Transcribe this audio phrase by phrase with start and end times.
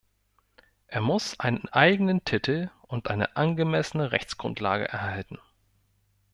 [0.87, 5.37] Er muss einen eigenen Titel und eine angemessene Rechtsgrundlage erhalten.